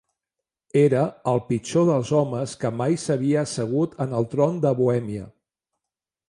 [0.83, 1.01] Era
[1.31, 5.29] el pitjor dels homes que mai s'havia assegut en el tron de Bohèmia.